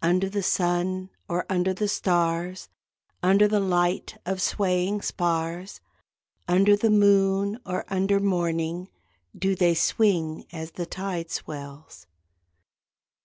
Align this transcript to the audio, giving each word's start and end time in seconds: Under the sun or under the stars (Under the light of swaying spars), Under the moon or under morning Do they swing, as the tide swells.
Under 0.00 0.28
the 0.28 0.40
sun 0.44 1.10
or 1.28 1.44
under 1.50 1.74
the 1.74 1.88
stars 1.88 2.68
(Under 3.24 3.48
the 3.48 3.58
light 3.58 4.16
of 4.24 4.40
swaying 4.40 5.02
spars), 5.02 5.80
Under 6.46 6.76
the 6.76 6.90
moon 6.92 7.58
or 7.66 7.84
under 7.88 8.20
morning 8.20 8.88
Do 9.36 9.56
they 9.56 9.74
swing, 9.74 10.46
as 10.52 10.70
the 10.70 10.86
tide 10.86 11.32
swells. 11.32 12.06